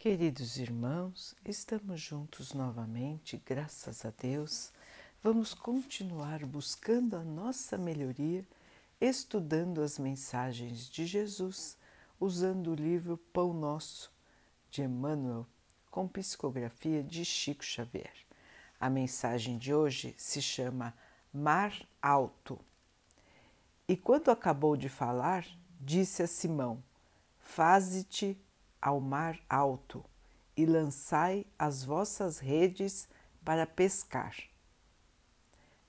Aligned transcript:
Queridos 0.00 0.56
irmãos, 0.56 1.36
estamos 1.44 2.00
juntos 2.00 2.54
novamente, 2.54 3.36
graças 3.44 4.02
a 4.06 4.10
Deus. 4.18 4.72
Vamos 5.22 5.52
continuar 5.52 6.46
buscando 6.46 7.16
a 7.16 7.22
nossa 7.22 7.76
melhoria, 7.76 8.42
estudando 8.98 9.82
as 9.82 9.98
mensagens 9.98 10.88
de 10.88 11.04
Jesus, 11.04 11.76
usando 12.18 12.70
o 12.70 12.74
livro 12.74 13.18
Pão 13.30 13.52
Nosso, 13.52 14.10
de 14.70 14.80
Emmanuel, 14.80 15.46
com 15.90 16.08
psicografia 16.08 17.02
de 17.02 17.22
Chico 17.22 17.62
Xavier. 17.62 18.14
A 18.80 18.88
mensagem 18.88 19.58
de 19.58 19.74
hoje 19.74 20.14
se 20.16 20.40
chama 20.40 20.94
Mar 21.30 21.74
Alto. 22.00 22.58
E 23.86 23.98
quando 23.98 24.30
acabou 24.30 24.78
de 24.78 24.88
falar, 24.88 25.46
disse 25.78 26.22
a 26.22 26.26
Simão: 26.26 26.82
Faze-te 27.38 28.34
ao 28.80 29.00
mar 29.00 29.38
alto 29.48 30.04
e 30.56 30.64
lançai 30.64 31.46
as 31.58 31.84
vossas 31.84 32.38
redes 32.38 33.08
para 33.44 33.66
pescar. 33.66 34.36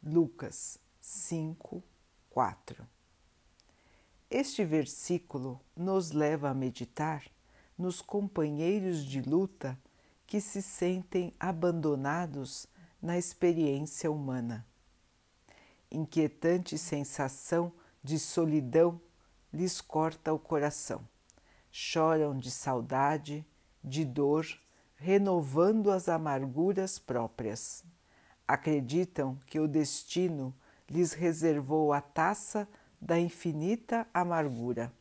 Lucas 0.03 0.79
5, 0.99 1.83
4 2.29 2.87
Este 4.29 4.63
versículo 4.65 5.59
nos 5.75 6.11
leva 6.11 6.49
a 6.49 6.53
meditar 6.53 7.23
nos 7.77 8.01
companheiros 8.01 9.03
de 9.03 9.21
luta 9.21 9.77
que 10.25 10.39
se 10.39 10.61
sentem 10.61 11.33
abandonados 11.39 12.67
na 13.01 13.17
experiência 13.17 14.11
humana. 14.11 14.65
Inquietante 15.91 16.77
sensação 16.77 17.71
de 18.03 18.17
solidão 18.17 19.01
lhes 19.51 19.81
corta 19.81 20.33
o 20.33 20.39
coração 20.39 21.05
choram 21.71 22.37
de 22.37 22.51
saudade, 22.51 23.45
de 23.83 24.03
dor, 24.03 24.45
renovando 24.95 25.89
as 25.89 26.09
amarguras 26.09 26.99
próprias. 26.99 27.83
Acreditam 28.47 29.37
que 29.47 29.59
o 29.59 29.67
destino 29.67 30.53
lhes 30.89 31.13
reservou 31.13 31.93
a 31.93 32.01
taça 32.01 32.67
da 32.99 33.17
infinita 33.17 34.05
amargura. 34.13 34.91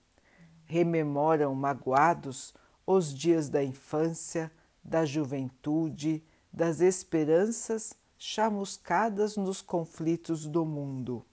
Rememoram 0.65 1.55
magoados 1.55 2.55
os 2.87 3.13
dias 3.13 3.49
da 3.49 3.63
infância, 3.63 4.51
da 4.83 5.05
juventude, 5.05 6.25
das 6.53 6.81
esperanças 6.81 7.95
chamuscadas 8.17 9.37
nos 9.37 9.61
conflitos 9.61 10.47
do 10.47 10.65
mundo. 10.65 11.25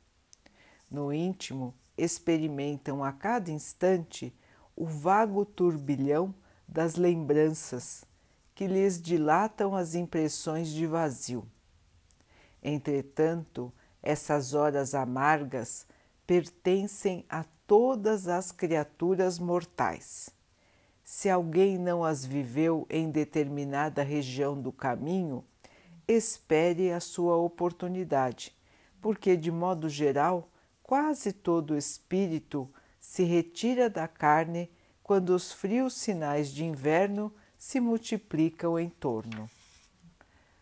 No 0.89 1.13
íntimo, 1.13 1.73
experimentam 1.97 3.03
a 3.03 3.11
cada 3.11 3.51
instante 3.51 4.33
o 4.77 4.85
vago 4.85 5.43
turbilhão 5.43 6.33
das 6.67 6.95
lembranças 6.95 8.05
que 8.53 8.67
lhes 8.67 9.01
dilatam 9.01 9.75
as 9.75 9.95
impressões 9.95 10.69
de 10.69 10.85
vazio. 10.85 11.45
Entretanto, 12.63 13.73
essas 14.03 14.53
horas 14.53 14.93
amargas 14.93 15.87
pertencem 16.27 17.25
a 17.27 17.43
todas 17.65 18.27
as 18.27 18.51
criaturas 18.51 19.39
mortais. 19.39 20.29
Se 21.03 21.29
alguém 21.29 21.77
não 21.77 22.03
as 22.03 22.23
viveu 22.23 22.85
em 22.89 23.09
determinada 23.09 24.03
região 24.03 24.59
do 24.59 24.71
caminho, 24.71 25.43
espere 26.07 26.91
a 26.91 26.99
sua 26.99 27.35
oportunidade, 27.37 28.55
porque, 29.01 29.35
de 29.35 29.51
modo 29.51 29.89
geral, 29.89 30.47
quase 30.83 31.31
todo 31.31 31.77
espírito 31.77 32.69
se 33.07 33.23
retira 33.23 33.89
da 33.89 34.05
carne 34.05 34.69
quando 35.01 35.29
os 35.29 35.53
frios 35.53 35.93
sinais 35.93 36.49
de 36.49 36.65
inverno 36.65 37.33
se 37.57 37.79
multiplicam 37.79 38.77
em 38.77 38.89
torno. 38.89 39.49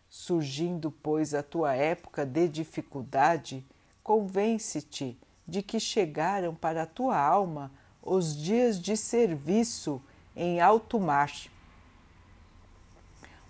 Surgindo, 0.08 0.92
pois, 0.92 1.34
a 1.34 1.42
tua 1.42 1.74
época 1.74 2.24
de 2.24 2.48
dificuldade, 2.48 3.66
convence-te 4.00 5.18
de 5.46 5.60
que 5.60 5.80
chegaram 5.80 6.54
para 6.54 6.84
a 6.84 6.86
tua 6.86 7.18
alma 7.18 7.72
os 8.00 8.36
dias 8.36 8.80
de 8.80 8.96
serviço 8.96 10.00
em 10.34 10.60
alto 10.60 11.00
mar. 11.00 11.32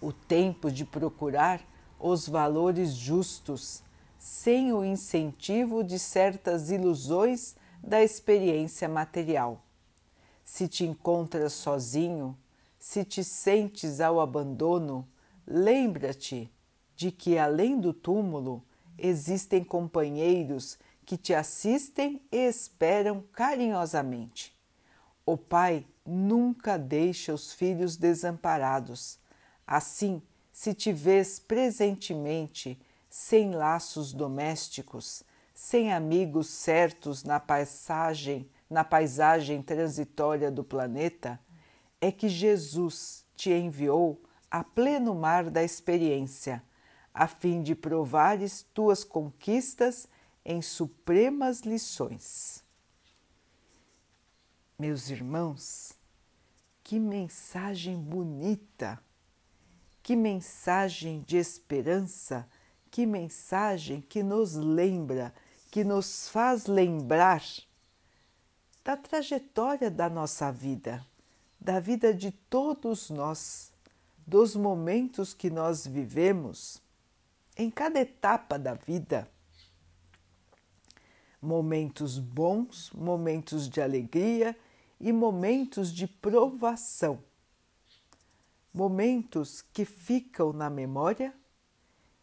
O 0.01 0.11
tempo 0.11 0.71
de 0.71 0.87
procurar 0.87 1.61
os 2.01 2.27
valores 2.27 2.95
justos, 2.95 3.83
sem 4.19 4.73
o 4.73 4.83
incentivo 4.83 5.85
de 5.85 5.99
certas 5.99 6.71
ilusões 6.71 7.55
da 7.87 8.03
experiência 8.03 8.89
material. 8.89 9.63
Se 10.45 10.67
te 10.67 10.85
encontras 10.85 11.53
sozinho, 11.53 12.37
se 12.79 13.05
te 13.05 13.23
sentes 13.23 14.01
ao 14.01 14.21
abandono, 14.21 15.07
lembra-te 15.47 16.53
de 16.97 17.13
que 17.13 17.39
além 17.39 17.79
do 17.79 17.93
túmulo 17.93 18.63
existem 18.99 19.63
companheiros 19.63 20.79
que 21.05 21.17
te 21.17 21.33
assistem 21.33 22.21
e 22.33 22.37
esperam 22.37 23.23
carinhosamente. 23.33 24.53
O 25.25 25.37
pai 25.37 25.87
nunca 26.05 26.77
deixa 26.77 27.33
os 27.33 27.53
filhos 27.53 27.97
desamparados. 27.97 29.19
Assim, 29.67 30.21
se 30.53 30.75
te 30.75 30.93
vês 30.93 31.39
presentemente 31.39 32.81
sem 33.09 33.53
laços 33.53 34.13
domésticos, 34.13 35.23
sem 35.57 35.91
amigos 35.91 36.49
certos 36.49 37.25
na 37.25 37.41
paisagem, 37.41 38.47
na 38.69 38.85
paisagem 38.85 39.63
transitória 39.63 40.51
do 40.51 40.63
planeta, 40.63 41.41
é 41.99 42.13
que 42.13 42.29
Jesus 42.29 43.25
te 43.35 43.51
enviou 43.51 44.23
a 44.51 44.63
pleno 44.63 45.15
mar 45.15 45.49
da 45.49 45.65
experiência, 45.65 46.63
a 47.13 47.27
fim 47.27 47.63
de 47.63 47.75
provares 47.75 48.67
tuas 48.75 49.03
conquistas 49.03 50.07
em 50.45 50.61
supremas 50.61 51.61
lições. 51.61 52.63
Meus 54.79 55.09
irmãos, 55.09 55.95
que 56.85 56.99
mensagem 56.99 57.97
bonita, 57.97 59.03
que 60.03 60.15
mensagem 60.15 61.23
de 61.23 61.39
esperança, 61.39 62.47
que 62.91 63.07
mensagem 63.07 64.03
que 64.03 64.23
nos 64.23 64.55
lembra 64.55 65.33
que 65.71 65.85
nos 65.85 66.29
faz 66.29 66.67
lembrar 66.67 67.43
da 68.85 68.97
trajetória 68.97 69.91
da 69.91 70.09
nossa 70.09 70.53
vida, 70.53 71.05
da 71.61 71.81
vida 71.81 72.15
de 72.15 72.31
todos 72.31 73.11
nós, 73.11 73.73
dos 74.27 74.55
momentos 74.55 75.35
que 75.35 75.51
nós 75.51 75.87
vivemos 75.87 76.81
em 77.57 77.71
cada 77.71 78.01
etapa 78.01 78.59
da 78.59 78.75
vida. 78.75 79.29
Momentos 81.41 82.19
bons, 82.19 82.91
momentos 82.93 83.69
de 83.69 83.81
alegria 83.81 84.57
e 85.01 85.13
momentos 85.13 85.93
de 85.93 86.07
provação. 86.07 87.23
Momentos 88.73 89.63
que 89.73 89.85
ficam 89.85 90.53
na 90.53 90.69
memória 90.69 91.35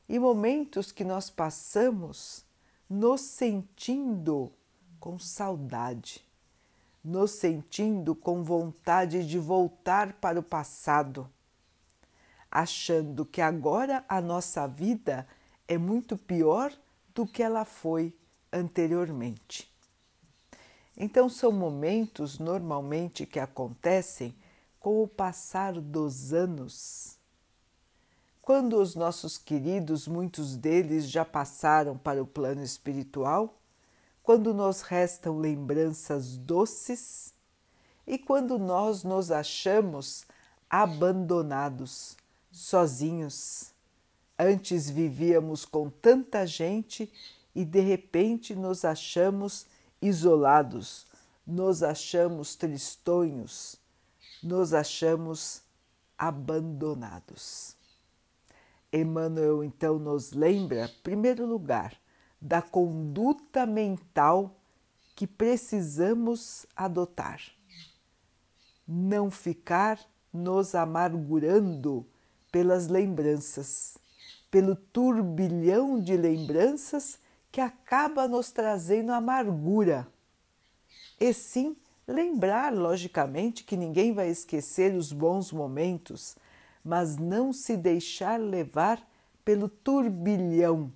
e 0.07 0.19
momentos 0.19 0.91
que 0.91 1.03
nós 1.03 1.29
passamos 1.29 2.45
nos 2.93 3.21
sentindo 3.21 4.51
com 4.99 5.17
saudade, 5.17 6.23
nos 7.03 7.31
sentindo 7.31 8.13
com 8.13 8.43
vontade 8.43 9.27
de 9.27 9.39
voltar 9.39 10.13
para 10.13 10.39
o 10.39 10.43
passado, 10.43 11.27
achando 12.51 13.25
que 13.25 13.41
agora 13.41 14.05
a 14.07 14.21
nossa 14.21 14.67
vida 14.67 15.27
é 15.67 15.75
muito 15.75 16.15
pior 16.15 16.71
do 17.15 17.25
que 17.25 17.41
ela 17.41 17.65
foi 17.65 18.13
anteriormente. 18.51 19.67
Então, 20.95 21.27
são 21.27 21.51
momentos 21.51 22.37
normalmente 22.37 23.25
que 23.25 23.39
acontecem 23.39 24.35
com 24.79 25.01
o 25.01 25.07
passar 25.07 25.73
dos 25.73 26.31
anos 26.31 27.17
quando 28.43 28.73
os 28.73 28.93
nossos 28.93 29.37
queridos, 29.37 30.05
muitos 30.05 30.57
deles 30.57 31.09
já 31.09 31.23
passaram 31.23 31.97
para 31.97 32.21
o 32.21 32.27
plano 32.27 32.61
espiritual, 32.61 33.57
quando 34.21 34.53
nos 34.53 34.81
restam 34.81 35.39
lembranças 35.39 36.35
doces 36.35 37.33
e 38.05 38.17
quando 38.17 38.59
nós 38.59 39.01
nos 39.01 39.31
achamos 39.31 40.25
abandonados, 40.69 42.17
sozinhos. 42.51 43.71
Antes 44.37 44.89
vivíamos 44.89 45.63
com 45.63 45.89
tanta 45.89 46.45
gente 46.45 47.09
e 47.55 47.63
de 47.63 47.79
repente 47.79 48.53
nos 48.53 48.83
achamos 48.83 49.67
isolados, 50.01 51.07
nos 51.47 51.81
achamos 51.81 52.57
tristonhos, 52.57 53.77
nos 54.43 54.73
achamos 54.73 55.61
abandonados. 56.17 57.81
Emmanuel 58.93 59.63
então 59.63 59.97
nos 59.97 60.31
lembra, 60.31 60.85
em 60.85 61.01
primeiro 61.01 61.45
lugar, 61.47 61.95
da 62.39 62.61
conduta 62.61 63.65
mental 63.65 64.55
que 65.15 65.25
precisamos 65.25 66.65
adotar. 66.75 67.41
Não 68.87 69.31
ficar 69.31 69.99
nos 70.31 70.75
amargurando 70.75 72.05
pelas 72.51 72.87
lembranças, 72.87 73.97
pelo 74.51 74.75
turbilhão 74.75 75.99
de 75.99 76.15
lembranças 76.15 77.17
que 77.51 77.61
acaba 77.61 78.27
nos 78.27 78.51
trazendo 78.51 79.11
amargura. 79.11 80.07
E 81.19 81.33
sim, 81.33 81.75
lembrar, 82.07 82.73
logicamente, 82.73 83.63
que 83.63 83.77
ninguém 83.77 84.13
vai 84.13 84.29
esquecer 84.29 84.93
os 84.93 85.11
bons 85.11 85.51
momentos, 85.51 86.35
mas 86.83 87.17
não 87.17 87.53
se 87.53 87.77
deixar 87.77 88.39
levar 88.39 89.01
pelo 89.45 89.69
turbilhão 89.69 90.91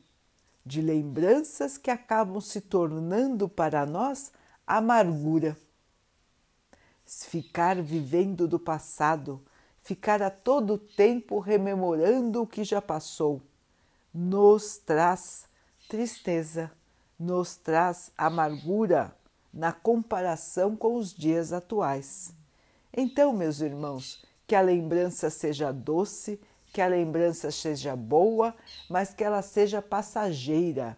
de 0.66 0.82
lembranças 0.82 1.78
que 1.78 1.90
acabam 1.90 2.42
se 2.42 2.60
tornando 2.60 3.48
para 3.48 3.86
nós 3.86 4.32
amargura. 4.66 5.58
Ficar 7.06 7.82
vivendo 7.82 8.48
do 8.48 8.60
passado, 8.60 9.42
ficar 9.82 10.22
a 10.22 10.30
todo 10.30 10.78
tempo 10.78 11.40
rememorando 11.40 12.42
o 12.42 12.48
que 12.48 12.66
já 12.66 12.82
passou, 12.82 13.42
nos 14.14 14.78
traz 14.78 15.48
tristeza, 15.88 16.70
nos 17.18 17.56
traz 17.56 18.12
amargura 18.18 19.16
na 19.54 19.72
comparação 19.72 20.76
com 20.76 20.96
os 20.96 21.14
dias 21.14 21.54
atuais. 21.54 22.34
Então, 22.92 23.32
meus 23.32 23.62
irmãos, 23.62 24.24
que 24.48 24.56
a 24.56 24.62
lembrança 24.62 25.30
seja 25.30 25.74
doce, 25.74 26.40
que 26.72 26.82
a 26.82 26.88
lembrança 26.88 27.52
seja 27.52 27.96
boa, 27.96 28.56
mas 28.90 29.14
que 29.14 29.24
ela 29.24 29.42
seja 29.42 29.82
passageira, 29.82 30.98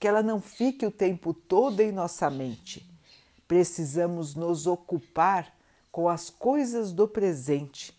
que 0.00 0.08
ela 0.08 0.22
não 0.22 0.40
fique 0.40 0.84
o 0.84 0.90
tempo 0.90 1.32
todo 1.32 1.80
em 1.80 1.92
nossa 1.92 2.28
mente. 2.28 2.84
Precisamos 3.46 4.34
nos 4.34 4.66
ocupar 4.66 5.54
com 5.92 6.08
as 6.08 6.28
coisas 6.28 6.92
do 6.92 7.06
presente, 7.06 7.96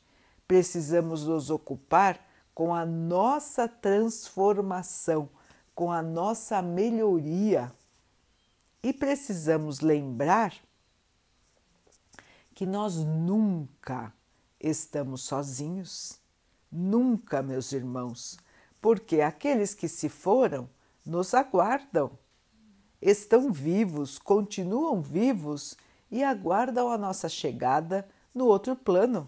precisamos 0.47 1.25
nos 1.25 1.49
ocupar 1.49 2.19
com 2.53 2.75
a 2.75 2.85
nossa 2.85 3.67
transformação, 3.67 5.29
com 5.73 5.91
a 5.91 6.01
nossa 6.01 6.61
melhoria. 6.61 7.71
E 8.83 8.91
precisamos 8.91 9.79
lembrar 9.79 10.53
que 12.53 12.65
nós 12.65 12.97
nunca 12.97 14.13
estamos 14.59 15.23
sozinhos 15.23 16.19
Nunca, 16.71 17.41
meus 17.41 17.71
irmãos, 17.71 18.37
porque 18.79 19.21
aqueles 19.21 19.73
que 19.73 19.87
se 19.87 20.07
foram 20.07 20.69
nos 21.03 21.33
aguardam. 21.33 22.11
Estão 23.01 23.51
vivos, 23.51 24.19
continuam 24.19 25.01
vivos 25.01 25.75
e 26.11 26.23
aguardam 26.23 26.91
a 26.91 26.97
nossa 26.97 27.27
chegada 27.27 28.07
no 28.35 28.45
outro 28.45 28.75
plano. 28.75 29.27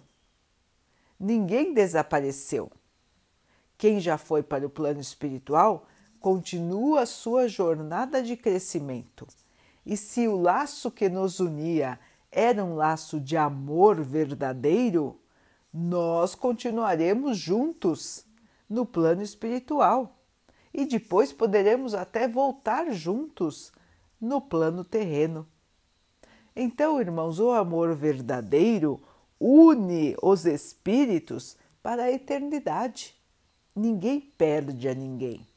Ninguém 1.19 1.73
desapareceu. 1.73 2.71
Quem 3.75 3.99
já 3.99 4.19
foi 4.19 4.43
para 4.43 4.67
o 4.67 4.69
plano 4.69 4.99
espiritual 4.99 5.87
continua 6.19 7.01
a 7.01 7.05
sua 7.07 7.47
jornada 7.47 8.21
de 8.21 8.37
crescimento. 8.37 9.27
E 9.83 9.97
se 9.97 10.27
o 10.27 10.39
laço 10.39 10.91
que 10.91 11.09
nos 11.09 11.39
unia 11.39 11.99
era 12.31 12.63
um 12.63 12.75
laço 12.75 13.19
de 13.19 13.35
amor 13.35 13.99
verdadeiro, 14.03 15.20
nós 15.73 16.35
continuaremos 16.35 17.37
juntos 17.37 18.25
no 18.69 18.85
plano 18.85 19.21
espiritual 19.21 20.17
e 20.73 20.85
depois 20.85 21.31
poderemos 21.31 21.93
até 21.93 22.27
voltar 22.27 22.91
juntos 22.91 23.71
no 24.19 24.41
plano 24.41 24.83
terreno. 24.83 25.47
Então, 26.55 26.99
irmãos, 26.99 27.39
o 27.39 27.51
amor 27.51 27.95
verdadeiro 27.95 29.01
une 29.39 30.15
os 30.21 30.45
espíritos 30.45 31.57
para 31.81 32.03
a 32.03 32.11
eternidade. 32.11 33.15
Ninguém 33.75 34.19
perde 34.19 34.87
a 34.89 34.93
ninguém. 34.93 35.47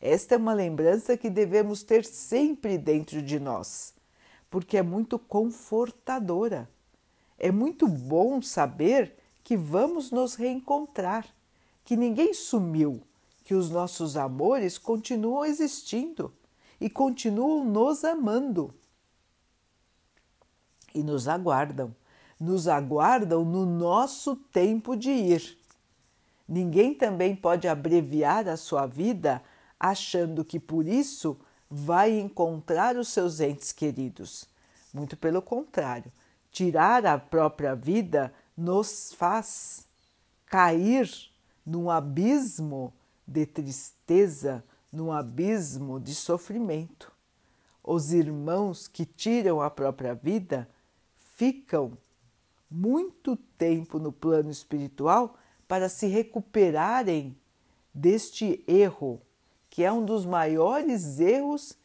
Esta 0.00 0.36
é 0.36 0.38
uma 0.38 0.54
lembrança 0.54 1.16
que 1.16 1.28
devemos 1.28 1.82
ter 1.82 2.04
sempre 2.04 2.78
dentro 2.78 3.20
de 3.20 3.40
nós, 3.40 3.92
porque 4.48 4.76
é 4.76 4.82
muito 4.82 5.18
confortadora 5.18 6.68
é 7.38 7.50
muito 7.52 7.86
bom 7.86 8.42
saber 8.42 9.14
que 9.44 9.56
vamos 9.56 10.10
nos 10.10 10.34
reencontrar, 10.34 11.26
que 11.84 11.96
ninguém 11.96 12.34
sumiu, 12.34 13.00
que 13.44 13.54
os 13.54 13.70
nossos 13.70 14.16
amores 14.16 14.76
continuam 14.76 15.44
existindo 15.44 16.32
e 16.80 16.90
continuam 16.90 17.64
nos 17.64 18.04
amando. 18.04 18.74
E 20.94 21.02
nos 21.02 21.28
aguardam, 21.28 21.94
nos 22.38 22.66
aguardam 22.66 23.44
no 23.44 23.64
nosso 23.64 24.36
tempo 24.36 24.96
de 24.96 25.10
ir. 25.10 25.58
Ninguém 26.46 26.94
também 26.94 27.36
pode 27.36 27.68
abreviar 27.68 28.48
a 28.48 28.56
sua 28.56 28.86
vida 28.86 29.42
achando 29.78 30.44
que 30.44 30.58
por 30.58 30.86
isso 30.86 31.38
vai 31.70 32.18
encontrar 32.18 32.96
os 32.96 33.08
seus 33.08 33.38
entes 33.40 33.70
queridos. 33.70 34.46
Muito 34.92 35.16
pelo 35.16 35.42
contrário, 35.42 36.10
tirar 36.50 37.06
a 37.06 37.18
própria 37.18 37.74
vida 37.74 38.32
nos 38.56 39.12
faz 39.14 39.86
cair 40.46 41.08
num 41.64 41.90
abismo 41.90 42.92
de 43.26 43.46
tristeza, 43.46 44.64
num 44.92 45.12
abismo 45.12 46.00
de 46.00 46.14
sofrimento. 46.14 47.12
Os 47.84 48.12
irmãos 48.12 48.88
que 48.88 49.04
tiram 49.04 49.60
a 49.60 49.70
própria 49.70 50.14
vida 50.14 50.68
ficam 51.36 51.92
muito 52.70 53.36
tempo 53.56 53.98
no 53.98 54.12
plano 54.12 54.50
espiritual 54.50 55.36
para 55.66 55.88
se 55.88 56.06
recuperarem 56.06 57.36
deste 57.94 58.64
erro, 58.66 59.20
que 59.70 59.84
é 59.84 59.92
um 59.92 60.04
dos 60.04 60.24
maiores 60.24 61.20
erros 61.20 61.76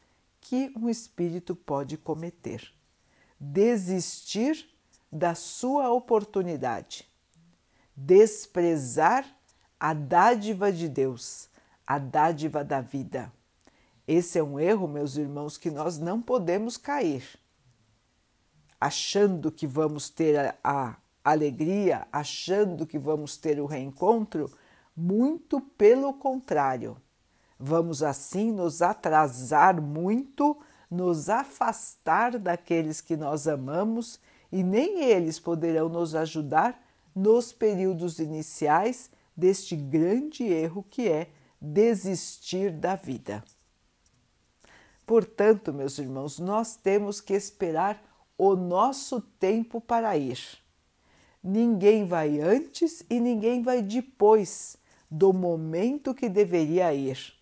que 0.41 0.73
um 0.75 0.89
espírito 0.89 1.55
pode 1.55 1.97
cometer 1.97 2.73
desistir 3.39 4.69
da 5.11 5.35
sua 5.35 5.91
oportunidade, 5.91 7.07
desprezar 7.95 9.25
a 9.79 9.93
dádiva 9.93 10.71
de 10.71 10.87
Deus, 10.89 11.49
a 11.85 11.97
dádiva 11.97 12.63
da 12.63 12.81
vida. 12.81 13.31
Esse 14.07 14.39
é 14.39 14.43
um 14.43 14.59
erro, 14.59 14.87
meus 14.87 15.15
irmãos, 15.15 15.57
que 15.57 15.69
nós 15.69 15.97
não 15.97 16.21
podemos 16.21 16.77
cair. 16.77 17.23
Achando 18.79 19.51
que 19.51 19.65
vamos 19.65 20.09
ter 20.09 20.55
a, 20.63 20.97
alegria, 21.23 22.05
achando 22.11 22.85
que 22.85 22.99
vamos 22.99 23.37
ter 23.37 23.59
o 23.59 23.65
reencontro, 23.65 24.51
muito 24.95 25.61
pelo 25.61 26.13
contrário. 26.13 26.97
Vamos 27.57 28.03
assim 28.03 28.51
nos 28.51 28.81
atrasar 28.81 29.81
muito 29.81 30.57
nos 30.93 31.27
afastar 31.27 32.37
daqueles 32.37 33.01
que 33.01 33.17
nós 33.17 33.47
amamos 33.47 34.19
e 34.51 34.63
nem 34.63 35.03
eles 35.03 35.39
poderão 35.39 35.89
nos 35.89 36.13
ajudar 36.13 36.79
nos 37.15 37.51
períodos 37.51 38.19
iniciais 38.19 39.09
deste 39.35 39.75
grande 39.75 40.43
erro 40.43 40.83
que 40.83 41.09
é 41.09 41.29
desistir 41.59 42.71
da 42.71 42.95
vida. 42.95 43.43
Portanto, 45.05 45.73
meus 45.73 45.97
irmãos, 45.97 46.37
nós 46.37 46.75
temos 46.75 47.19
que 47.19 47.33
esperar 47.33 48.01
o 48.37 48.55
nosso 48.55 49.19
tempo 49.39 49.81
para 49.81 50.15
ir. 50.15 50.39
Ninguém 51.43 52.05
vai 52.05 52.39
antes 52.39 53.03
e 53.09 53.19
ninguém 53.19 53.63
vai 53.63 53.81
depois 53.81 54.77
do 55.09 55.33
momento 55.33 56.13
que 56.13 56.29
deveria 56.29 56.93
ir. 56.93 57.33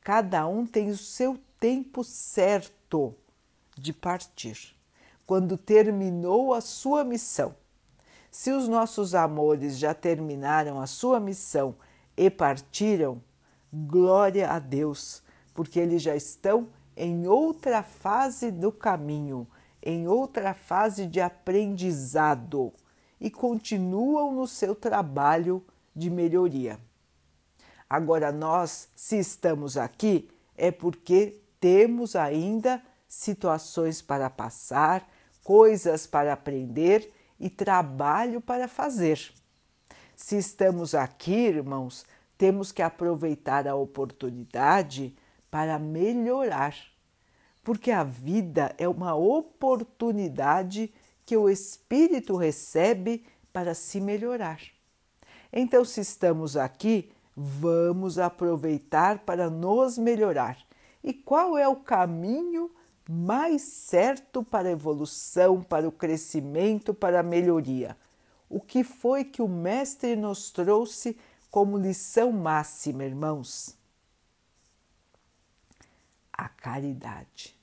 Cada 0.00 0.46
um 0.46 0.64
tem 0.64 0.90
o 0.90 0.96
seu 0.96 1.36
tempo 1.58 2.04
certo 2.04 2.83
de 3.76 3.92
partir, 3.92 4.76
quando 5.26 5.56
terminou 5.56 6.54
a 6.54 6.60
sua 6.60 7.02
missão. 7.04 7.54
Se 8.30 8.50
os 8.50 8.68
nossos 8.68 9.14
amores 9.14 9.78
já 9.78 9.94
terminaram 9.94 10.80
a 10.80 10.86
sua 10.86 11.18
missão 11.20 11.74
e 12.16 12.28
partiram, 12.30 13.22
glória 13.72 14.50
a 14.50 14.58
Deus, 14.58 15.22
porque 15.52 15.78
eles 15.80 16.02
já 16.02 16.14
estão 16.14 16.68
em 16.96 17.26
outra 17.26 17.82
fase 17.82 18.50
do 18.50 18.70
caminho, 18.70 19.46
em 19.82 20.08
outra 20.08 20.54
fase 20.54 21.06
de 21.06 21.20
aprendizado 21.20 22.72
e 23.20 23.30
continuam 23.30 24.34
no 24.34 24.46
seu 24.46 24.74
trabalho 24.74 25.64
de 25.94 26.10
melhoria. 26.10 26.78
Agora, 27.88 28.32
nós, 28.32 28.88
se 28.94 29.18
estamos 29.18 29.76
aqui, 29.76 30.28
é 30.56 30.70
porque 30.70 31.40
temos 31.64 32.14
ainda 32.14 32.82
situações 33.08 34.02
para 34.02 34.28
passar, 34.28 35.08
coisas 35.42 36.06
para 36.06 36.34
aprender 36.34 37.10
e 37.40 37.48
trabalho 37.48 38.38
para 38.38 38.68
fazer. 38.68 39.32
Se 40.14 40.36
estamos 40.36 40.94
aqui, 40.94 41.32
irmãos, 41.32 42.04
temos 42.36 42.70
que 42.70 42.82
aproveitar 42.82 43.66
a 43.66 43.74
oportunidade 43.74 45.16
para 45.50 45.78
melhorar, 45.78 46.76
porque 47.62 47.90
a 47.90 48.04
vida 48.04 48.74
é 48.76 48.86
uma 48.86 49.14
oportunidade 49.14 50.92
que 51.24 51.34
o 51.34 51.48
Espírito 51.48 52.36
recebe 52.36 53.24
para 53.54 53.74
se 53.74 54.02
melhorar. 54.02 54.60
Então, 55.50 55.82
se 55.82 56.02
estamos 56.02 56.58
aqui, 56.58 57.10
vamos 57.34 58.18
aproveitar 58.18 59.20
para 59.20 59.48
nos 59.48 59.96
melhorar. 59.96 60.58
E 61.04 61.12
qual 61.12 61.58
é 61.58 61.68
o 61.68 61.76
caminho 61.76 62.70
mais 63.06 63.60
certo 63.60 64.42
para 64.42 64.68
a 64.68 64.72
evolução, 64.72 65.62
para 65.62 65.86
o 65.86 65.92
crescimento, 65.92 66.94
para 66.94 67.20
a 67.20 67.22
melhoria? 67.22 67.94
O 68.48 68.58
que 68.58 68.82
foi 68.82 69.22
que 69.22 69.42
o 69.42 69.48
Mestre 69.48 70.16
nos 70.16 70.50
trouxe 70.50 71.18
como 71.50 71.76
lição 71.76 72.32
máxima, 72.32 73.04
irmãos? 73.04 73.76
A 76.32 76.48
caridade. 76.48 77.54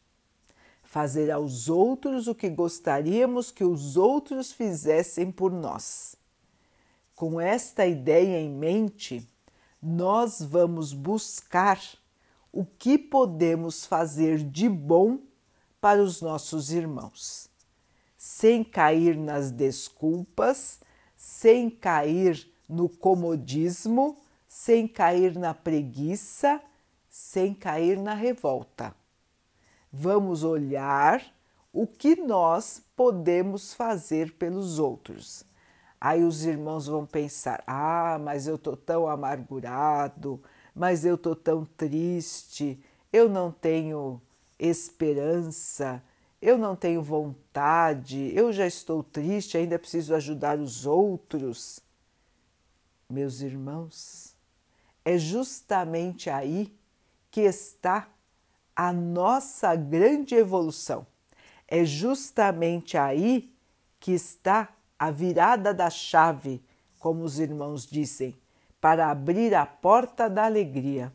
Fazer 0.83 1.31
aos 1.31 1.67
outros 1.67 2.27
o 2.27 2.35
que 2.35 2.49
gostaríamos 2.49 3.49
que 3.49 3.63
os 3.63 3.97
outros 3.97 4.51
fizessem 4.51 5.31
por 5.31 5.51
nós. 5.51 6.15
Com 7.15 7.41
esta 7.41 7.87
ideia 7.87 8.39
em 8.39 8.51
mente, 8.51 9.27
nós 9.81 10.43
vamos 10.43 10.93
buscar 10.93 11.79
o 12.51 12.65
que 12.65 12.97
podemos 12.97 13.85
fazer 13.85 14.37
de 14.37 14.67
bom 14.67 15.19
para 15.79 16.01
os 16.01 16.21
nossos 16.21 16.71
irmãos, 16.71 17.49
sem 18.17 18.63
cair 18.63 19.17
nas 19.17 19.51
desculpas, 19.51 20.79
sem 21.15 21.69
cair 21.69 22.51
no 22.67 22.89
comodismo, 22.89 24.17
sem 24.47 24.87
cair 24.87 25.35
na 25.37 25.53
preguiça, 25.53 26.61
sem 27.09 27.53
cair 27.53 27.97
na 27.97 28.13
revolta. 28.13 28.93
Vamos 29.91 30.43
olhar 30.43 31.23
o 31.73 31.87
que 31.87 32.15
nós 32.15 32.81
podemos 32.95 33.73
fazer 33.73 34.33
pelos 34.33 34.77
outros. 34.77 35.43
Aí 35.99 36.23
os 36.23 36.45
irmãos 36.45 36.87
vão 36.87 37.05
pensar: 37.05 37.63
ah, 37.65 38.19
mas 38.21 38.47
eu 38.47 38.55
estou 38.55 38.75
tão 38.75 39.07
amargurado, 39.07 40.41
mas 40.73 41.05
eu 41.05 41.15
estou 41.15 41.35
tão 41.35 41.65
triste, 41.65 42.81
eu 43.11 43.29
não 43.29 43.51
tenho 43.51 44.21
esperança, 44.59 46.01
eu 46.41 46.57
não 46.57 46.75
tenho 46.75 47.03
vontade, 47.03 48.31
eu 48.35 48.51
já 48.51 48.65
estou 48.65 49.03
triste, 49.03 49.57
ainda 49.57 49.77
preciso 49.77 50.15
ajudar 50.15 50.59
os 50.59 50.85
outros. 50.85 51.79
Meus 53.09 53.41
irmãos, 53.41 54.35
é 55.03 55.17
justamente 55.17 56.29
aí 56.29 56.73
que 57.29 57.41
está 57.41 58.09
a 58.75 58.93
nossa 58.93 59.75
grande 59.75 60.35
evolução. 60.35 61.05
É 61.67 61.85
justamente 61.85 62.97
aí 62.97 63.53
que 63.99 64.11
está 64.11 64.69
a 64.97 65.11
virada 65.11 65.73
da 65.73 65.89
chave, 65.89 66.61
como 66.99 67.23
os 67.23 67.39
irmãos 67.39 67.85
dizem, 67.85 68.35
para 68.81 69.09
abrir 69.09 69.55
a 69.55 69.65
porta 69.65 70.29
da 70.29 70.45
alegria, 70.45 71.13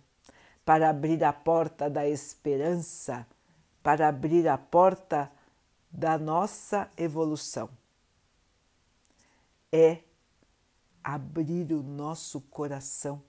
para 0.64 0.88
abrir 0.88 1.22
a 1.22 1.32
porta 1.32 1.90
da 1.90 2.08
esperança, 2.08 3.26
para 3.82 4.08
abrir 4.08 4.48
a 4.48 4.56
porta 4.56 5.30
da 5.90 6.16
nossa 6.16 6.88
evolução. 6.96 7.68
É 9.70 9.98
abrir 11.02 11.72
o 11.72 11.82
nosso 11.82 12.40
coração 12.40 13.20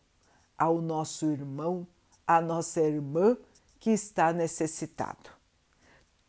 ao 0.58 0.82
nosso 0.82 1.26
irmão, 1.26 1.86
à 2.26 2.40
nossa 2.40 2.80
irmã 2.80 3.36
que 3.80 3.90
está 3.90 4.32
necessitado. 4.32 5.30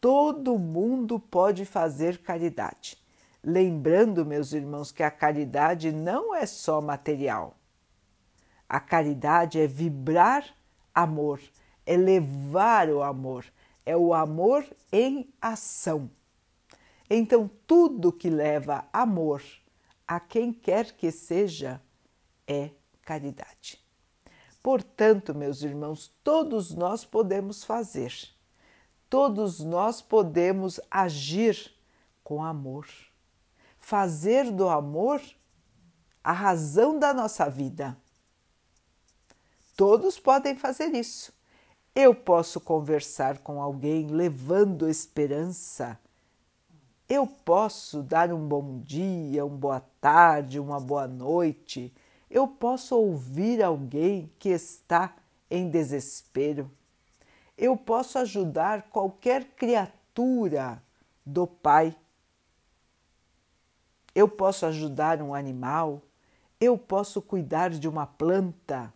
Todo 0.01 0.59
mundo 0.59 1.21
pode 1.21 1.65
fazer 1.65 2.19
caridade 2.19 2.99
Lembrando, 3.43 4.27
meus 4.27 4.53
irmãos, 4.53 4.91
que 4.91 5.03
a 5.03 5.11
caridade 5.11 5.93
não 5.93 6.35
é 6.35 6.45
só 6.45 6.81
material. 6.81 7.57
A 8.69 8.79
caridade 8.79 9.59
é 9.59 9.67
vibrar 9.67 10.45
amor, 10.95 11.41
é 11.87 11.97
levar 11.97 12.91
o 12.91 13.03
amor, 13.03 13.45
é 13.87 13.97
o 13.97 14.13
amor 14.13 14.67
em 14.93 15.33
ação. 15.41 16.11
Então, 17.09 17.51
tudo 17.67 18.13
que 18.13 18.29
leva 18.29 18.87
amor 18.93 19.43
a 20.07 20.21
quem 20.21 20.53
quer 20.53 20.93
que 20.93 21.11
seja 21.11 21.81
é 22.47 22.71
caridade. 23.03 23.83
Portanto, 24.63 25.35
meus 25.35 25.63
irmãos, 25.63 26.15
todos 26.23 26.75
nós 26.75 27.05
podemos 27.05 27.65
fazer, 27.65 28.13
todos 29.09 29.61
nós 29.61 30.03
podemos 30.03 30.79
agir 30.91 31.73
com 32.23 32.45
amor 32.45 32.87
fazer 33.89 34.51
do 34.51 34.69
amor 34.69 35.19
a 36.23 36.31
razão 36.31 36.99
da 36.99 37.15
nossa 37.15 37.49
vida. 37.49 37.97
Todos 39.79 40.19
podem 40.19 40.57
fazer 40.57 40.93
isso. 40.93 41.33
Eu 41.95 42.13
posso 42.13 42.61
conversar 42.61 43.39
com 43.39 43.63
alguém 43.63 44.09
levando 44.09 44.89
esperança. 44.89 45.97
Eu 47.09 47.29
posso 47.29 48.03
dar 48.03 48.33
um 48.33 48.45
bom 48.45 48.81
dia, 48.81 49.47
uma 49.47 49.57
boa 49.57 49.81
tarde, 50.01 50.59
uma 50.59 50.81
boa 50.81 51.07
noite. 51.07 51.95
Eu 52.29 52.49
posso 52.49 52.97
ouvir 52.97 53.63
alguém 53.63 54.29
que 54.41 54.49
está 54.49 55.15
em 55.49 55.71
desespero. 55.71 56.69
Eu 57.57 57.77
posso 57.77 58.19
ajudar 58.19 58.91
qualquer 58.91 59.45
criatura 59.55 60.83
do 61.25 61.47
Pai 61.47 61.97
eu 64.19 64.27
posso 64.27 64.67
ajudar 64.67 65.23
um 65.23 65.33
animal, 65.33 66.03
eu 66.61 66.77
posso 66.77 67.23
cuidar 67.23 67.71
de 67.71 67.89
uma 67.89 68.05
planta, 68.05 68.93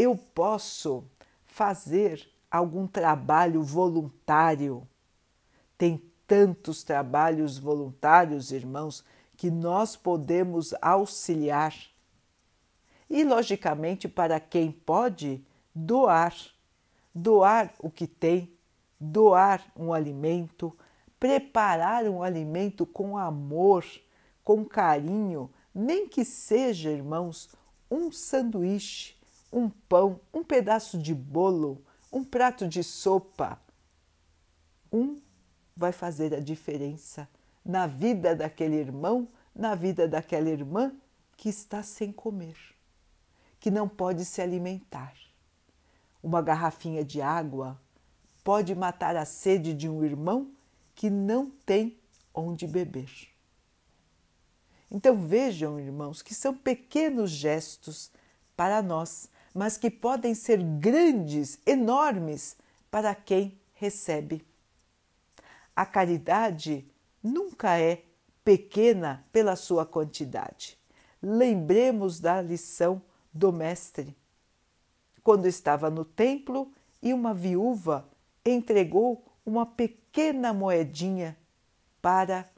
eu 0.00 0.16
posso 0.16 1.04
fazer 1.44 2.28
algum 2.50 2.86
trabalho 2.86 3.62
voluntário. 3.62 4.86
Tem 5.76 6.02
tantos 6.26 6.82
trabalhos 6.82 7.58
voluntários, 7.58 8.52
irmãos, 8.52 9.04
que 9.36 9.50
nós 9.50 9.96
podemos 9.96 10.74
auxiliar. 10.80 11.74
E, 13.08 13.24
logicamente, 13.24 14.08
para 14.08 14.38
quem 14.38 14.70
pode, 14.70 15.44
doar. 15.74 16.34
Doar 17.12 17.74
o 17.80 17.90
que 17.90 18.06
tem, 18.06 18.56
doar 19.00 19.60
um 19.76 19.92
alimento, 19.92 20.72
preparar 21.18 22.04
um 22.04 22.22
alimento 22.22 22.86
com 22.86 23.18
amor 23.18 23.84
com 24.44 24.64
carinho, 24.64 25.50
nem 25.74 26.08
que 26.08 26.24
seja, 26.24 26.90
irmãos, 26.90 27.50
um 27.90 28.10
sanduíche, 28.10 29.14
um 29.52 29.68
pão, 29.68 30.20
um 30.32 30.44
pedaço 30.44 30.98
de 30.98 31.14
bolo, 31.14 31.84
um 32.12 32.24
prato 32.24 32.68
de 32.68 32.82
sopa. 32.82 33.60
Um 34.92 35.20
vai 35.76 35.92
fazer 35.92 36.34
a 36.34 36.40
diferença 36.40 37.28
na 37.64 37.86
vida 37.86 38.34
daquele 38.34 38.76
irmão, 38.76 39.28
na 39.54 39.74
vida 39.74 40.08
daquela 40.08 40.48
irmã 40.48 40.92
que 41.36 41.48
está 41.48 41.82
sem 41.82 42.12
comer, 42.12 42.56
que 43.58 43.70
não 43.70 43.88
pode 43.88 44.24
se 44.24 44.42
alimentar. 44.42 45.14
Uma 46.22 46.42
garrafinha 46.42 47.04
de 47.04 47.22
água 47.22 47.80
pode 48.44 48.74
matar 48.74 49.16
a 49.16 49.24
sede 49.24 49.72
de 49.72 49.88
um 49.88 50.04
irmão 50.04 50.50
que 50.94 51.08
não 51.08 51.50
tem 51.50 51.98
onde 52.34 52.66
beber. 52.66 53.10
Então 54.90 55.26
vejam, 55.26 55.78
irmãos, 55.78 56.20
que 56.20 56.34
são 56.34 56.54
pequenos 56.54 57.30
gestos 57.30 58.10
para 58.56 58.82
nós, 58.82 59.30
mas 59.54 59.76
que 59.76 59.90
podem 59.90 60.34
ser 60.34 60.62
grandes, 60.62 61.58
enormes 61.66 62.56
para 62.90 63.14
quem 63.14 63.58
recebe. 63.74 64.44
A 65.74 65.84
caridade 65.86 66.86
nunca 67.22 67.78
é 67.78 68.04
pequena 68.44 69.24
pela 69.32 69.56
sua 69.56 69.84
quantidade. 69.84 70.78
Lembremos 71.22 72.20
da 72.20 72.40
lição 72.40 73.02
do 73.32 73.52
Mestre. 73.52 74.16
Quando 75.22 75.46
estava 75.46 75.90
no 75.90 76.04
templo 76.04 76.72
e 77.02 77.12
uma 77.12 77.34
viúva 77.34 78.08
entregou 78.44 79.24
uma 79.44 79.66
pequena 79.66 80.52
moedinha 80.52 81.36
para 82.00 82.48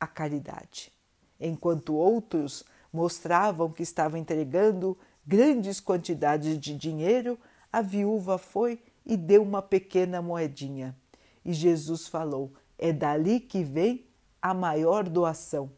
a 0.00 0.06
caridade 0.06 0.94
enquanto 1.40 1.94
outros 1.94 2.64
mostravam 2.92 3.70
que 3.70 3.82
estavam 3.82 4.18
entregando 4.18 4.96
grandes 5.26 5.80
quantidades 5.80 6.58
de 6.58 6.76
dinheiro, 6.76 7.38
a 7.72 7.80
viúva 7.80 8.38
foi 8.38 8.80
e 9.04 9.16
deu 9.16 9.42
uma 9.42 9.60
pequena 9.60 10.22
moedinha. 10.22 10.96
E 11.44 11.52
Jesus 11.52 12.08
falou: 12.08 12.52
é 12.78 12.92
dali 12.92 13.40
que 13.40 13.62
vem 13.62 14.06
a 14.40 14.52
maior 14.54 15.08
doação, 15.08 15.70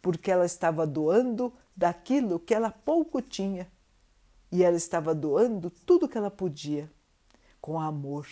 porque 0.00 0.30
ela 0.30 0.46
estava 0.46 0.86
doando 0.86 1.52
daquilo 1.76 2.38
que 2.38 2.54
ela 2.54 2.70
pouco 2.70 3.20
tinha. 3.20 3.70
E 4.50 4.62
ela 4.62 4.76
estava 4.76 5.14
doando 5.14 5.70
tudo 5.70 6.08
que 6.08 6.16
ela 6.16 6.30
podia, 6.30 6.90
com 7.60 7.80
amor. 7.80 8.26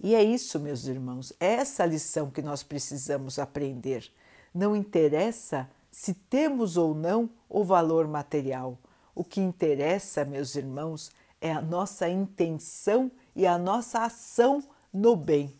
E 0.00 0.14
é 0.14 0.22
isso, 0.22 0.60
meus 0.60 0.86
irmãos, 0.86 1.32
é 1.40 1.54
essa 1.54 1.84
lição 1.84 2.30
que 2.30 2.40
nós 2.40 2.62
precisamos 2.62 3.38
aprender 3.38 4.12
Não 4.54 4.76
interessa 4.76 5.68
se 5.90 6.14
temos 6.14 6.76
ou 6.76 6.94
não 6.94 7.30
o 7.48 7.64
valor 7.64 8.06
material. 8.06 8.78
O 9.14 9.24
que 9.24 9.40
interessa, 9.40 10.24
meus 10.24 10.54
irmãos, 10.54 11.10
é 11.40 11.52
a 11.52 11.60
nossa 11.60 12.08
intenção 12.08 13.10
e 13.34 13.46
a 13.46 13.58
nossa 13.58 14.04
ação 14.04 14.62
no 14.92 15.16
bem. 15.16 15.54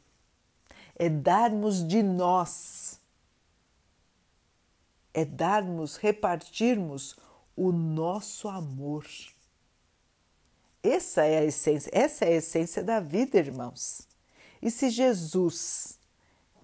É 0.97 1.09
darmos 1.09 1.87
de 1.87 2.03
nós, 2.03 3.01
é 5.15 5.25
darmos, 5.25 5.97
repartirmos 5.97 7.17
o 7.57 7.73
nosso 7.73 8.49
amor. 8.49 9.07
Essa 10.83 11.25
é 11.25 11.39
a 11.39 11.45
essência, 11.45 11.91
essa 11.93 12.25
é 12.25 12.29
a 12.29 12.37
essência 12.37 12.83
da 12.83 13.01
vida, 13.01 13.39
irmãos. 13.39 14.07
E 14.63 14.71
se 14.71 14.91
Jesus 14.91 15.99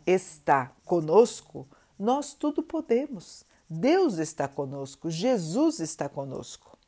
está 0.07 0.73
conosco, 0.85 1.67
nós 1.99 2.35
tudo 2.35 2.63
podemos. 2.63 3.45
Deus 3.69 4.19
está 4.19 4.47
conosco, 4.47 5.11
Jesus 5.11 5.81
está 5.81 6.09
conosco. 6.09 6.79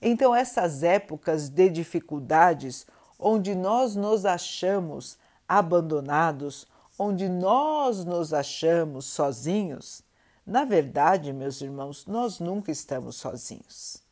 Então, 0.00 0.34
essas 0.34 0.82
épocas 0.82 1.48
de 1.48 1.68
dificuldades, 1.70 2.86
onde 3.18 3.54
nós 3.54 3.94
nos 3.94 4.24
achamos 4.24 5.16
abandonados, 5.48 6.66
onde 6.98 7.28
nós 7.28 8.04
nos 8.04 8.34
achamos 8.34 9.06
sozinhos, 9.06 10.02
na 10.44 10.64
verdade, 10.64 11.32
meus 11.32 11.60
irmãos, 11.60 12.04
nós 12.06 12.40
nunca 12.40 12.72
estamos 12.72 13.16
sozinhos. 13.16 14.02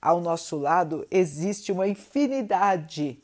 Ao 0.00 0.20
nosso 0.20 0.56
lado 0.56 1.06
existe 1.10 1.72
uma 1.72 1.88
infinidade 1.88 3.18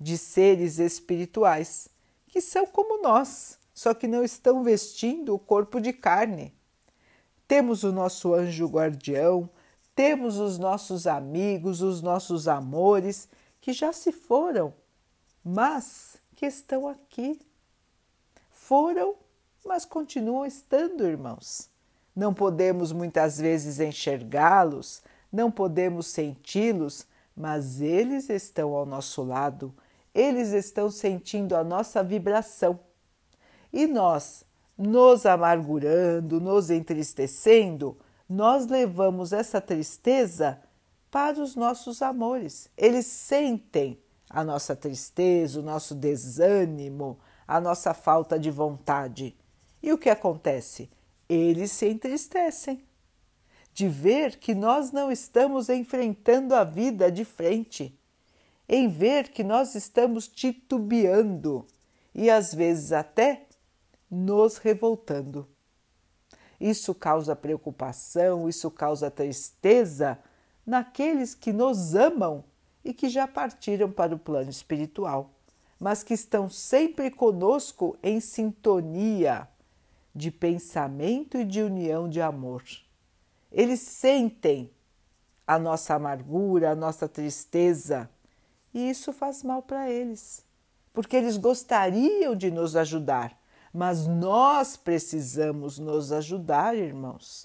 de 0.00 0.16
seres 0.16 0.78
espirituais 0.78 1.88
que 2.28 2.40
são 2.40 2.66
como 2.66 3.02
nós, 3.02 3.58
só 3.74 3.92
que 3.92 4.06
não 4.06 4.22
estão 4.22 4.62
vestindo 4.62 5.34
o 5.34 5.38
corpo 5.38 5.80
de 5.80 5.92
carne. 5.92 6.54
Temos 7.46 7.84
o 7.84 7.92
nosso 7.92 8.34
anjo 8.34 8.66
guardião, 8.66 9.48
temos 9.94 10.38
os 10.38 10.58
nossos 10.58 11.06
amigos, 11.06 11.82
os 11.82 12.02
nossos 12.02 12.48
amores 12.48 13.28
que 13.60 13.72
já 13.72 13.92
se 13.92 14.12
foram, 14.12 14.74
mas 15.44 16.16
que 16.36 16.46
estão 16.46 16.88
aqui. 16.88 17.40
Foram, 18.50 19.14
mas 19.64 19.84
continuam 19.84 20.44
estando, 20.44 21.06
irmãos. 21.06 21.68
Não 22.14 22.32
podemos 22.32 22.92
muitas 22.92 23.38
vezes 23.38 23.80
enxergá-los, 23.80 25.02
não 25.30 25.50
podemos 25.50 26.06
senti-los, 26.06 27.06
mas 27.36 27.80
eles 27.80 28.30
estão 28.30 28.72
ao 28.72 28.86
nosso 28.86 29.22
lado, 29.22 29.74
eles 30.14 30.52
estão 30.52 30.90
sentindo 30.90 31.56
a 31.56 31.64
nossa 31.64 32.02
vibração. 32.02 32.78
E 33.72 33.86
nós, 33.86 34.44
nos 34.76 35.24
amargurando, 35.24 36.40
nos 36.40 36.70
entristecendo, 36.70 37.96
nós 38.28 38.66
levamos 38.66 39.32
essa 39.32 39.60
tristeza 39.60 40.60
para 41.10 41.40
os 41.40 41.54
nossos 41.54 42.02
amores. 42.02 42.68
Eles 42.76 43.06
sentem 43.06 43.98
a 44.28 44.42
nossa 44.42 44.74
tristeza, 44.74 45.60
o 45.60 45.62
nosso 45.62 45.94
desânimo, 45.94 47.18
a 47.46 47.60
nossa 47.60 47.94
falta 47.94 48.38
de 48.38 48.50
vontade. 48.50 49.36
E 49.82 49.92
o 49.92 49.98
que 49.98 50.10
acontece? 50.10 50.90
Eles 51.28 51.70
se 51.70 51.86
entristecem 51.86 52.82
de 53.72 53.88
ver 53.88 54.38
que 54.38 54.54
nós 54.54 54.92
não 54.92 55.10
estamos 55.10 55.68
enfrentando 55.68 56.54
a 56.54 56.64
vida 56.64 57.10
de 57.10 57.24
frente, 57.24 57.98
em 58.68 58.88
ver 58.88 59.28
que 59.28 59.44
nós 59.44 59.74
estamos 59.74 60.26
titubeando 60.26 61.66
e 62.14 62.30
às 62.30 62.54
vezes 62.54 62.92
até 62.92 63.46
nos 64.10 64.56
revoltando. 64.56 65.48
Isso 66.60 66.94
causa 66.94 67.34
preocupação, 67.34 68.48
isso 68.48 68.70
causa 68.70 69.10
tristeza 69.10 70.18
naqueles 70.64 71.34
que 71.34 71.52
nos 71.52 71.94
amam 71.94 72.44
e 72.84 72.92
que 72.92 73.08
já 73.08 73.26
partiram 73.26 73.90
para 73.90 74.14
o 74.14 74.18
plano 74.18 74.50
espiritual, 74.50 75.30
mas 75.78 76.02
que 76.02 76.14
estão 76.14 76.48
sempre 76.48 77.10
conosco 77.10 77.96
em 78.02 78.20
sintonia 78.20 79.48
de 80.14 80.30
pensamento 80.30 81.36
e 81.36 81.44
de 81.44 81.62
união 81.62 82.08
de 82.08 82.20
amor. 82.20 82.62
Eles 83.50 83.80
sentem 83.80 84.70
a 85.46 85.58
nossa 85.58 85.94
amargura, 85.94 86.70
a 86.70 86.74
nossa 86.74 87.08
tristeza, 87.08 88.08
e 88.72 88.88
isso 88.90 89.12
faz 89.12 89.42
mal 89.42 89.62
para 89.62 89.90
eles, 89.90 90.44
porque 90.92 91.16
eles 91.16 91.36
gostariam 91.36 92.34
de 92.34 92.50
nos 92.50 92.76
ajudar, 92.76 93.38
mas 93.74 94.06
nós 94.06 94.76
precisamos 94.76 95.80
nos 95.80 96.12
ajudar, 96.12 96.76
irmãos. 96.76 97.44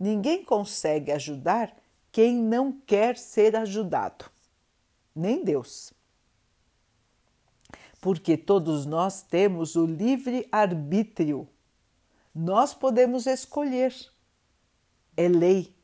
Ninguém 0.00 0.42
consegue 0.42 1.12
ajudar 1.12 1.76
quem 2.10 2.34
não 2.34 2.72
quer 2.72 3.18
ser 3.18 3.54
ajudado, 3.54 4.24
nem 5.14 5.44
Deus. 5.44 5.92
Porque 8.00 8.38
todos 8.38 8.86
nós 8.86 9.20
temos 9.20 9.76
o 9.76 9.84
livre 9.84 10.48
arbítrio. 10.50 11.46
Nós 12.34 12.72
podemos 12.72 13.26
escolher. 13.26 13.94
É 15.14 15.28
lei. 15.28 15.74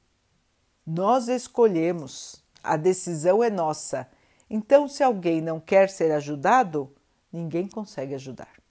Nós 0.87 1.29
escolhemos. 1.29 2.43
A 2.63 2.79
decisão 2.79 3.43
é 3.43 3.51
nossa. 3.51 4.09
Então, 4.49 4.89
se 4.89 5.03
alguém 5.03 5.43
não 5.43 5.61
quer 5.61 5.91
ser 5.91 6.13
ajudado, 6.13 6.95
ninguém 7.31 7.69
consegue 7.69 8.15
ajudar. 8.15 8.62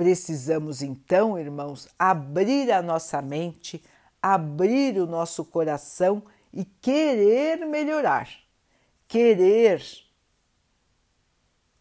Precisamos 0.00 0.80
então, 0.80 1.38
irmãos, 1.38 1.86
abrir 1.98 2.72
a 2.72 2.80
nossa 2.80 3.20
mente, 3.20 3.84
abrir 4.22 4.98
o 4.98 5.06
nosso 5.06 5.44
coração 5.44 6.22
e 6.50 6.64
querer 6.64 7.66
melhorar, 7.66 8.26
querer 9.06 9.84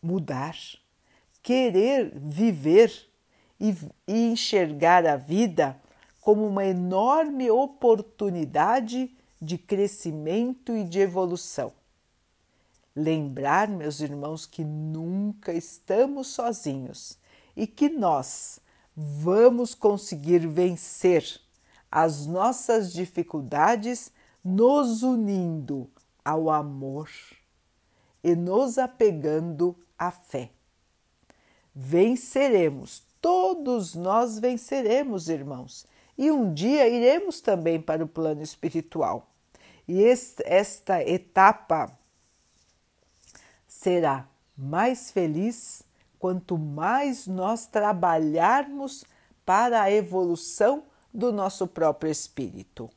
mudar, 0.04 0.54
querer 1.42 2.12
viver 2.14 2.92
e, 3.58 3.74
e 4.06 4.32
enxergar 4.34 5.06
a 5.06 5.16
vida 5.16 5.82
como 6.20 6.46
uma 6.46 6.66
enorme 6.66 7.50
oportunidade 7.50 9.16
de 9.42 9.58
crescimento 9.58 10.76
e 10.76 10.84
de 10.84 11.00
evolução. 11.00 11.72
Lembrar, 12.94 13.70
meus 13.70 14.02
irmãos, 14.02 14.46
que 14.46 14.66
nunca 14.66 15.54
estamos 15.54 16.28
sozinhos 16.28 17.18
e 17.60 17.68
que 17.68 17.90
nós 17.90 18.62
vamos 18.96 19.76
conseguir 19.76 20.48
vencer 20.48 21.42
as 21.92 22.26
nossas 22.26 22.94
dificuldades 22.94 24.14
nos 24.42 25.04
unindo 25.04 25.92
ao 26.24 26.50
amor 26.50 27.10
e 28.24 28.34
nos 28.34 28.78
apegando 28.78 29.76
à 29.98 30.10
fé. 30.10 30.52
Venceremos, 31.76 33.04
todos 33.22 33.94
nós 33.94 34.40
venceremos, 34.40 35.28
irmãos, 35.28 35.86
e 36.18 36.32
um 36.32 36.54
dia 36.54 36.88
iremos 36.88 37.42
também 37.42 37.82
para 37.82 38.06
o 38.06 38.08
plano 38.08 38.42
espiritual. 38.42 39.30
E 39.86 40.02
esta 40.46 41.04
etapa 41.04 41.92
será 43.68 44.30
mais 44.58 45.12
feliz 45.12 45.84
quanto 46.20 46.58
mais 46.58 47.26
nós 47.26 47.66
trabalharmos 47.66 49.06
para 49.46 49.82
a 49.82 49.92
evolução 49.92 50.84
do 51.14 51.32
nosso 51.32 51.66
próprio 51.66 52.12
espírito. 52.12 52.90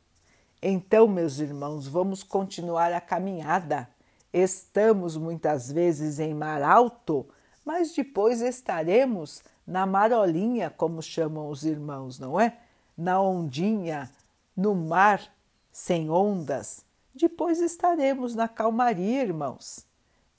Então, 0.61 1.09
meus 1.09 1.39
irmãos, 1.39 1.87
vamos 1.87 2.23
continuar 2.23 2.93
a 2.93 3.01
caminhada. 3.01 3.89
Estamos 4.33 5.17
muitas 5.17 5.71
vezes 5.71 6.19
em 6.19 6.35
mar 6.35 6.63
alto, 6.63 7.27
mas 7.65 7.95
depois 7.95 8.41
estaremos 8.41 9.43
na 9.67 9.87
marolinha, 9.87 10.69
como 10.71 11.01
chamam 11.01 11.49
os 11.49 11.65
irmãos, 11.65 12.19
não 12.19 12.39
é? 12.39 12.59
Na 12.97 13.21
ondinha, 13.21 14.11
no 14.57 14.75
mar 14.75 15.23
sem 15.71 16.11
ondas. 16.11 16.85
Depois 17.15 17.61
estaremos 17.61 18.35
na 18.35 18.49
calmaria, 18.49 19.23
irmãos. 19.23 19.87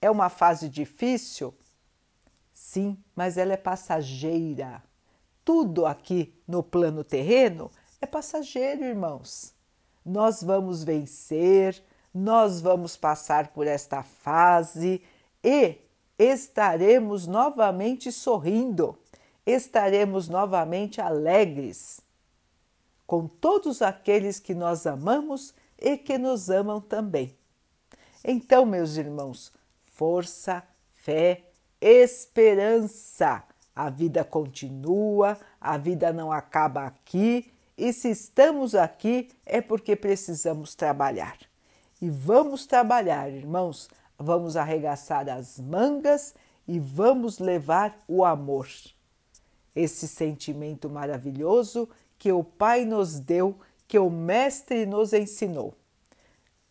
É 0.02 0.12
uma 0.12 0.30
fase 0.30 0.68
difícil? 0.70 1.54
Sim, 2.64 2.98
mas 3.14 3.38
ela 3.38 3.52
é 3.52 3.58
passageira. 3.58 4.82
Tudo 5.44 5.86
aqui 5.86 6.34
no 6.48 6.64
plano 6.64 7.04
terreno 7.04 7.70
é 8.00 8.06
passageiro, 8.06 8.86
irmãos. 8.86 9.54
Nós 10.04 10.42
vamos 10.42 10.82
vencer, 10.82 11.84
nós 12.14 12.62
vamos 12.62 12.96
passar 12.96 13.50
por 13.50 13.68
esta 13.68 14.02
fase 14.02 15.04
e 15.44 15.78
estaremos 16.18 17.28
novamente 17.28 18.14
sorrindo, 18.14 18.98
estaremos 19.46 20.30
novamente 20.30 21.02
alegres 21.02 22.00
com 23.06 23.28
todos 23.28 23.82
aqueles 23.82 24.40
que 24.40 24.56
nós 24.56 24.88
amamos 24.88 25.54
e 25.78 25.98
que 25.98 26.18
nos 26.18 26.50
amam 26.50 26.80
também. 26.80 27.36
Então, 28.24 28.66
meus 28.66 28.96
irmãos, 28.96 29.52
força, 29.84 30.64
fé, 30.94 31.44
esperança 31.84 33.44
A 33.76 33.90
vida 33.90 34.24
continua, 34.24 35.38
a 35.60 35.78
vida 35.78 36.14
não 36.14 36.32
acaba 36.32 36.86
aqui, 36.86 37.52
e 37.76 37.92
se 37.92 38.10
estamos 38.10 38.76
aqui 38.76 39.32
é 39.46 39.60
porque 39.62 39.96
precisamos 39.96 40.76
trabalhar. 40.76 41.38
E 42.00 42.08
vamos 42.10 42.68
trabalhar, 42.68 43.32
irmãos, 43.32 43.90
vamos 44.18 44.56
arregaçar 44.56 45.28
as 45.28 45.60
mangas 45.60 46.36
e 46.68 46.80
vamos 46.80 47.40
levar 47.40 47.98
o 48.08 48.24
amor. 48.24 48.68
Esse 49.76 50.08
sentimento 50.08 50.88
maravilhoso 50.88 51.90
que 52.20 52.32
o 52.32 52.44
Pai 52.44 52.86
nos 52.86 53.20
deu, 53.20 53.58
que 53.88 53.98
o 53.98 54.10
Mestre 54.10 54.86
nos 54.86 55.14
ensinou. 55.14 55.74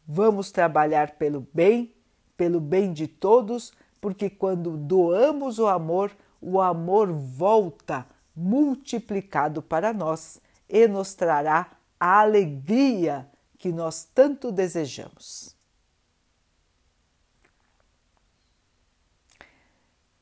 Vamos 0.06 0.52
trabalhar 0.52 1.16
pelo 1.16 1.46
bem, 1.52 1.92
pelo 2.36 2.60
bem 2.60 2.92
de 2.92 3.08
todos, 3.08 3.72
porque 4.02 4.28
quando 4.28 4.76
doamos 4.76 5.60
o 5.60 5.68
amor, 5.68 6.10
o 6.40 6.60
amor 6.60 7.12
volta 7.12 8.04
multiplicado 8.34 9.62
para 9.62 9.92
nós 9.92 10.40
e 10.68 10.88
nos 10.88 11.14
trará 11.14 11.70
a 12.00 12.18
alegria 12.18 13.30
que 13.56 13.70
nós 13.70 14.02
tanto 14.12 14.50
desejamos. 14.50 15.54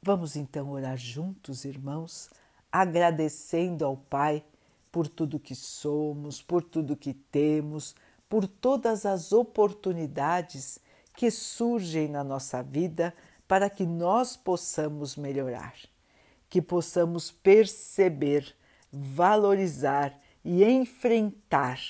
Vamos 0.02 0.36
então 0.36 0.68
orar 0.68 0.98
juntos, 0.98 1.64
irmãos, 1.64 2.28
agradecendo 2.70 3.86
ao 3.86 3.96
Pai 3.96 4.44
por 4.92 5.08
tudo 5.08 5.40
que 5.40 5.54
somos, 5.54 6.42
por 6.42 6.62
tudo 6.62 6.94
que 6.94 7.14
temos, 7.14 7.96
por 8.28 8.46
todas 8.46 9.06
as 9.06 9.32
oportunidades 9.32 10.78
que 11.14 11.30
surgem 11.30 12.08
na 12.08 12.22
nossa 12.22 12.62
vida 12.62 13.14
para 13.50 13.68
que 13.68 13.84
nós 13.84 14.36
possamos 14.36 15.16
melhorar 15.16 15.74
que 16.48 16.62
possamos 16.62 17.32
perceber, 17.32 18.54
valorizar 18.92 20.16
e 20.44 20.64
enfrentar 20.64 21.80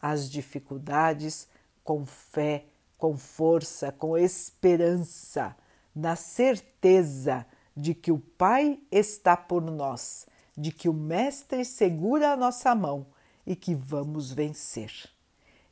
as 0.00 0.28
dificuldades 0.28 1.46
com 1.84 2.04
fé, 2.04 2.64
com 2.96 3.16
força, 3.16 3.92
com 3.92 4.18
esperança, 4.18 5.54
na 5.94 6.16
certeza 6.16 7.46
de 7.76 7.94
que 7.94 8.10
o 8.10 8.18
Pai 8.18 8.80
está 8.90 9.36
por 9.36 9.62
nós, 9.62 10.26
de 10.56 10.72
que 10.72 10.88
o 10.88 10.92
Mestre 10.92 11.64
segura 11.64 12.30
a 12.32 12.36
nossa 12.36 12.74
mão 12.74 13.06
e 13.46 13.54
que 13.54 13.72
vamos 13.72 14.32
vencer. 14.32 15.08